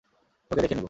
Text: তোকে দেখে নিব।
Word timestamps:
তোকে 0.51 0.61
দেখে 0.61 0.75
নিব। 0.75 0.79